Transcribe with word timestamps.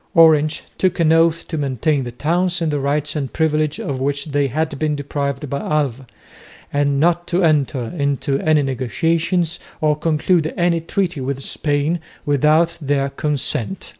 Orange 0.15 0.63
took 0.79 0.99
an 0.99 1.13
oath 1.13 1.47
to 1.47 1.59
maintain 1.59 2.03
the 2.05 2.11
towns 2.11 2.59
in 2.59 2.71
the 2.71 2.79
rights 2.79 3.15
and 3.15 3.31
privileges 3.31 3.85
of 3.85 4.01
which 4.01 4.25
they 4.25 4.47
had 4.47 4.79
been 4.79 4.95
deprived 4.95 5.47
by 5.47 5.59
Alva 5.59 6.07
and 6.73 6.99
not 6.99 7.27
to 7.27 7.43
enter 7.43 7.83
into 7.95 8.39
any 8.39 8.63
negotiations 8.63 9.59
or 9.79 9.95
conclude 9.95 10.55
any 10.57 10.79
treaty 10.79 11.21
with 11.21 11.43
Spain 11.43 11.99
without 12.25 12.75
their 12.81 13.09
consent. 13.09 13.89